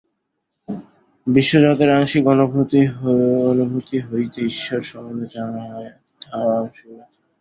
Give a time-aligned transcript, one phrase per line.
[1.27, 2.23] বিশ্বজগতের আংশিক
[3.51, 5.91] অনুভূতি হইতে ঈশ্বর সম্বন্ধে যে ধারণা হয়,
[6.21, 7.19] তাহাও আংশিক মাত্র।